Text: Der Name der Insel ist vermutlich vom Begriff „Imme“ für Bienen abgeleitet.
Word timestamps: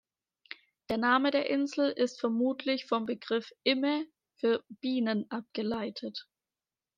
Der 0.89 0.97
Name 0.97 1.29
der 1.29 1.47
Insel 1.47 1.91
ist 1.91 2.19
vermutlich 2.19 2.87
vom 2.87 3.05
Begriff 3.05 3.53
„Imme“ 3.61 4.07
für 4.39 4.63
Bienen 4.67 5.29
abgeleitet. 5.29 6.27